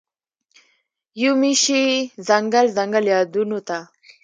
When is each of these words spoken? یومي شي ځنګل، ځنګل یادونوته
یومي 1.23 1.53
شي 1.63 1.83
ځنګل، 2.27 2.65
ځنګل 2.77 3.03
یادونوته 3.13 3.79